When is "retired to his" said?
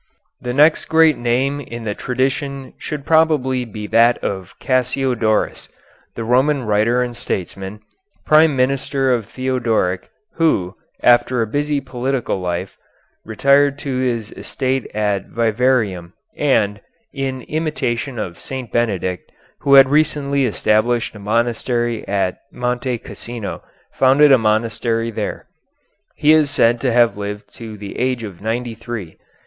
13.23-14.31